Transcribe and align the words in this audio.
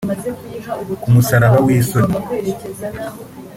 Ku 1.01 1.07
musaraba 1.15 1.57
w’isoni 1.65 2.17